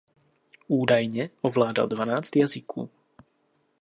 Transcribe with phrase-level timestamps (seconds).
[0.67, 2.89] Údajně ovládal dvanáct jazyků.